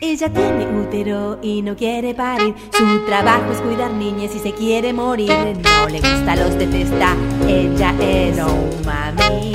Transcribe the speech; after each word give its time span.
Ella 0.00 0.32
tiene 0.32 0.66
útero 0.66 1.38
y 1.40 1.62
no 1.62 1.74
quiere 1.74 2.14
parir. 2.14 2.54
Su 2.76 3.00
trabajo 3.06 3.50
es 3.52 3.60
cuidar 3.60 3.90
niñas 3.92 4.34
y 4.34 4.38
se 4.38 4.52
quiere 4.52 4.92
morir. 4.92 5.32
No 5.32 5.88
le 5.88 6.00
gusta, 6.00 6.36
los 6.36 6.58
detesta. 6.58 7.16
Ella 7.46 7.94
es 8.00 8.36
no 8.36 8.48
mami. 8.84 9.52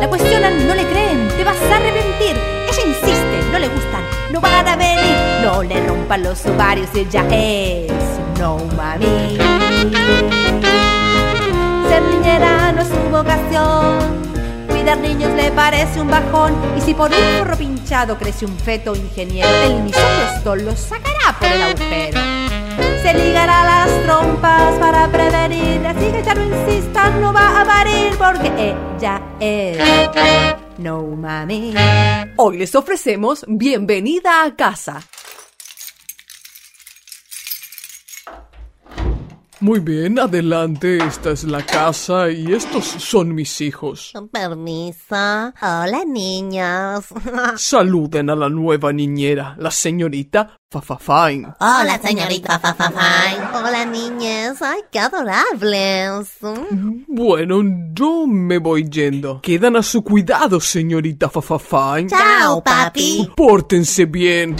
La 0.00 0.08
cuestionan, 0.08 0.68
no 0.68 0.74
le 0.74 0.84
creen, 0.86 1.28
te 1.36 1.42
vas 1.42 1.56
a 1.56 1.76
arrepentir. 1.76 2.36
Ella 2.70 2.82
insiste, 2.86 3.50
no 3.50 3.58
le 3.58 3.68
gustan, 3.68 4.02
no 4.32 4.40
van 4.40 4.68
a 4.68 4.76
venir. 4.76 5.16
No 5.42 5.62
le 5.64 5.84
rompan 5.86 6.22
los 6.22 6.46
ovarios, 6.46 6.88
ella 6.94 7.24
es 7.32 7.92
no 8.38 8.58
mami. 8.76 9.38
Ser 11.88 12.02
niñera 12.02 12.72
no 12.72 12.82
es 12.82 12.88
su 12.88 13.10
vocación. 13.10 13.85
Cuidar 14.96 15.00
niños 15.00 15.32
le 15.34 15.50
parece 15.52 16.00
un 16.00 16.08
bajón. 16.08 16.54
Y 16.76 16.80
si 16.80 16.94
por 16.94 17.10
un 17.10 17.38
forro 17.38 17.56
pinchado 17.56 18.16
crece 18.18 18.44
un 18.44 18.56
feto 18.58 18.94
ingeniero, 18.94 19.48
el 19.64 19.82
misoprostol 19.82 20.64
lo 20.64 20.76
sacará 20.76 21.36
por 21.38 21.48
el 21.48 21.62
agujero. 21.62 22.20
Se 23.02 23.14
ligará 23.14 23.64
las 23.64 24.02
trompas 24.04 24.74
para 24.78 25.08
prevenir. 25.08 25.86
Así 25.86 26.10
que 26.12 26.22
ya 26.24 26.34
no 26.34 26.44
insistan, 26.44 27.20
no 27.20 27.32
va 27.32 27.60
a 27.60 27.64
parir 27.64 28.16
porque 28.18 28.74
ella 28.96 29.22
es. 29.40 29.78
No 30.78 31.02
mami. 31.02 31.74
Hoy 32.36 32.58
les 32.58 32.74
ofrecemos 32.74 33.44
Bienvenida 33.48 34.44
a 34.44 34.54
casa. 34.56 35.02
Muy 39.60 39.80
bien, 39.80 40.18
adelante. 40.18 40.98
Esta 40.98 41.30
es 41.30 41.44
la 41.44 41.64
casa 41.64 42.30
y 42.30 42.52
estos 42.52 42.84
son 42.84 43.34
mis 43.34 43.62
hijos. 43.62 44.12
Permiso. 44.30 45.06
Hola, 45.10 46.04
niños. 46.06 47.06
Saluden 47.56 48.28
a 48.28 48.36
la 48.36 48.50
nueva 48.50 48.92
niñera, 48.92 49.56
la 49.58 49.70
señorita 49.70 50.58
Fafafine. 50.70 51.54
Hola, 51.58 51.98
señorita 52.02 52.58
Fafafine. 52.58 53.46
Hola, 53.54 53.86
niñas. 53.86 54.60
Ay, 54.60 54.80
qué 54.90 54.98
adorables. 54.98 56.36
Bueno, 57.08 57.62
yo 57.94 58.26
me 58.26 58.58
voy 58.58 58.88
yendo. 58.90 59.40
Quedan 59.40 59.76
a 59.76 59.82
su 59.82 60.02
cuidado, 60.04 60.60
señorita 60.60 61.30
Fafafine. 61.30 62.08
Chao, 62.10 62.62
papi. 62.62 63.30
Pórtense 63.34 64.04
bien. 64.04 64.54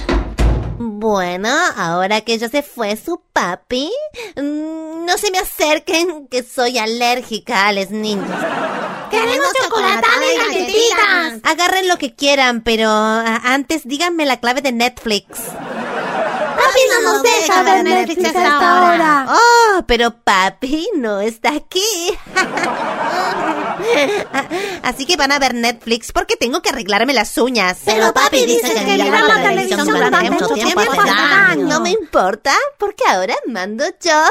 Bueno, 1.08 1.48
ahora 1.76 2.22
que 2.22 2.36
ya 2.36 2.48
se 2.48 2.64
fue 2.64 2.96
su 2.96 3.22
papi, 3.32 3.92
mm, 4.34 5.04
no 5.04 5.16
se 5.16 5.30
me 5.30 5.38
acerquen 5.38 6.26
que 6.26 6.42
soy 6.42 6.78
alérgica 6.78 7.68
a 7.68 7.72
los 7.72 7.90
niños. 7.90 8.26
¡Queremos 9.12 9.46
chocolatada 9.62 10.34
y 10.34 10.36
galletitas! 10.36 11.40
Agarren 11.44 11.86
lo 11.86 11.96
que 11.96 12.16
quieran, 12.16 12.60
pero 12.60 12.88
ah, 12.90 13.40
antes 13.44 13.86
díganme 13.86 14.26
la 14.26 14.40
clave 14.40 14.62
de 14.62 14.72
Netflix. 14.72 15.38
Papi 16.76 16.88
no 16.90 17.12
nos 17.12 17.22
deja 17.22 17.62
ver 17.62 17.84
Netflix 17.84 18.24
hasta 18.26 18.78
ahora. 18.78 19.26
Oh, 19.30 19.82
pero 19.86 20.10
papi 20.10 20.90
no 20.96 21.20
está 21.20 21.54
aquí. 21.54 21.80
Así 24.82 25.06
que 25.06 25.16
van 25.16 25.32
a 25.32 25.38
ver 25.38 25.54
Netflix 25.54 26.12
porque 26.12 26.36
tengo 26.36 26.60
que 26.60 26.68
arreglarme 26.68 27.14
las 27.14 27.38
uñas. 27.38 27.78
Pero 27.84 28.12
papi 28.12 28.44
dice 28.44 28.74
que 28.74 29.02
mirar 29.02 29.24
la 29.24 29.42
televisión 29.42 29.86
durante 29.86 30.30
mucho 30.30 30.48
tiempo. 30.48 30.82
No 31.56 31.80
me 31.80 31.90
importa 31.90 32.54
porque 32.78 33.04
ahora 33.08 33.36
mando 33.46 33.84
yo. 34.02 34.22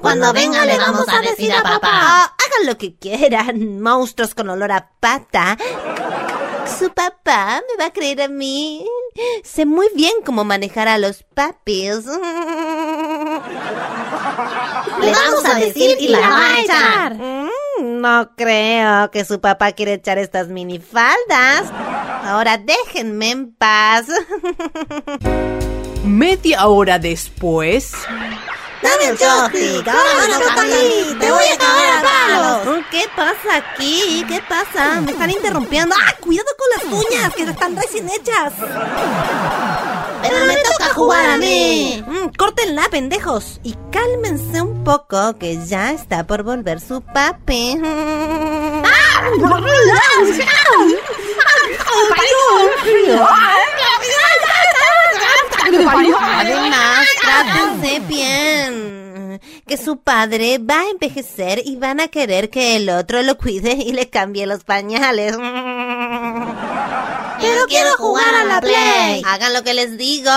Cuando 0.00 0.32
venga 0.32 0.64
le 0.64 0.78
vamos 0.78 1.06
a 1.08 1.20
decir 1.20 1.52
a 1.52 1.62
papá. 1.62 1.90
Ah, 1.92 2.34
hagan 2.38 2.66
lo 2.66 2.78
que 2.78 2.96
quieran, 2.96 3.82
monstruos 3.82 4.34
con 4.34 4.48
olor 4.48 4.72
a 4.72 4.88
pata. 5.00 5.58
Su 6.78 6.90
papá 6.90 7.60
me 7.68 7.76
va 7.82 7.88
a 7.88 7.92
creer 7.92 8.22
a 8.22 8.28
mí. 8.28 8.86
Sé 9.44 9.66
muy 9.66 9.88
bien 9.94 10.12
cómo 10.24 10.44
manejar 10.44 10.88
a 10.88 10.98
los 10.98 11.22
papis. 11.34 12.04
Le 15.00 15.12
vamos 15.12 15.44
a 15.44 15.54
decir 15.58 15.96
y 16.00 16.08
la 16.08 16.20
va 16.20 16.46
a 16.54 16.60
echar. 16.60 17.14
Mm, 17.14 18.00
No 18.00 18.30
creo 18.36 19.10
que 19.10 19.24
su 19.24 19.40
papá 19.40 19.72
quiere 19.72 19.94
echar 19.94 20.18
estas 20.18 20.48
minifaldas. 20.48 21.64
Ahora 22.24 22.58
déjenme 22.58 23.30
en 23.30 23.52
paz. 23.54 24.06
Media 26.04 26.66
hora 26.66 26.98
después. 26.98 27.92
Dame 28.82 29.08
el 29.08 29.18
joystick, 29.18 29.88
ahora 29.88 30.64
mí. 30.64 31.16
Te 31.18 31.30
voy 31.32 31.44
a 31.52 31.58
cagar 31.58 31.98
a 31.98 32.02
palos. 32.64 32.77
¿Qué 32.90 33.04
pasa 33.14 33.56
aquí? 33.56 34.24
¿Qué 34.26 34.42
pasa? 34.48 35.00
Me 35.02 35.12
están 35.12 35.30
interrumpiendo. 35.30 35.94
¡Ah! 35.94 36.14
Cuidado 36.20 36.48
con 36.58 36.90
las 36.90 37.04
uñas 37.04 37.34
que 37.34 37.42
están 37.42 37.76
recién 37.76 38.08
hechas. 38.08 38.54
Pero 40.22 40.46
me 40.46 40.56
toca 40.56 40.94
jugar 40.94 41.30
a 41.30 41.36
mí. 41.36 42.02
Mm, 42.06 42.28
córtenla, 42.36 42.88
pendejos. 42.90 43.60
Y 43.62 43.76
cálmense 43.92 44.62
un 44.62 44.84
poco, 44.84 45.36
que 45.38 45.58
ya 45.66 45.92
está 45.92 46.26
por 46.26 46.42
volver 46.42 46.80
su 46.80 47.02
papi. 47.02 47.78
Además, 47.82 49.68
Que 59.68 59.76
su 59.76 59.98
padre 59.98 60.58
va 60.58 60.80
a 60.80 60.88
envejecer 60.88 61.60
y 61.62 61.76
van 61.76 62.00
a 62.00 62.08
querer 62.08 62.48
que 62.48 62.76
el 62.76 62.88
otro 62.88 63.22
lo 63.22 63.36
cuide 63.36 63.72
y 63.72 63.92
le 63.92 64.08
cambie 64.08 64.46
los 64.46 64.64
pañales. 64.64 65.36
Pero 67.40 67.66
quiero 67.68 67.90
jugar 67.98 68.34
a 68.34 68.44
la 68.44 68.62
Play. 68.62 69.20
Hagan 69.26 69.52
lo 69.52 69.62
que 69.62 69.74
les 69.74 69.98
digo. 69.98 70.30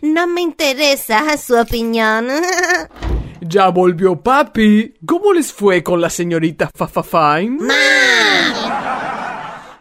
No 0.00 0.26
me 0.26 0.40
interesa 0.40 1.36
su 1.36 1.54
opinión. 1.56 2.28
Ya 3.42 3.68
volvió 3.68 4.20
papi. 4.20 4.96
¿Cómo 5.06 5.32
les 5.32 5.50
fue 5.50 5.82
con 5.82 5.98
la 6.00 6.10
señorita 6.10 6.70
Fafafine? 6.74 7.72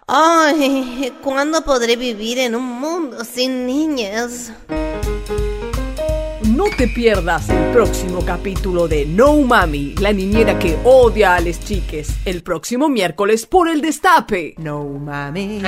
Ay, 0.08 1.14
¿cuándo 1.22 1.62
podré 1.62 1.98
vivir 1.98 2.40
en 2.40 2.56
un 2.56 2.64
mundo 2.64 3.26
sin 3.26 3.68
niños? 3.68 4.52
No 6.60 6.66
te 6.76 6.90
pierdas 6.90 7.48
el 7.50 7.72
próximo 7.72 8.20
capítulo 8.26 8.90
de 8.90 9.06
No 9.06 9.34
Mami, 9.44 9.96
la 9.96 10.12
niñera 10.12 10.60
que 10.60 10.78
odia 10.84 11.36
a 11.36 11.40
las 11.40 11.62
chiques, 11.62 12.20
el 12.26 12.44
próximo 12.44 12.90
miércoles 12.90 13.46
por 13.46 13.70
el 13.70 13.80
destape. 13.80 14.56
No 14.58 14.84
mami. 14.84 15.62